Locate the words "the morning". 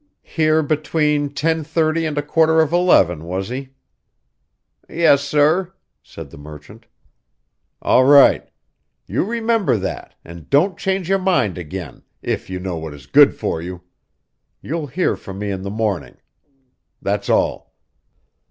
15.61-16.17